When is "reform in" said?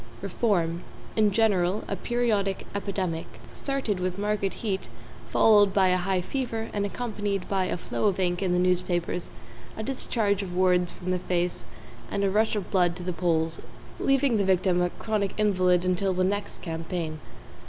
0.23-1.29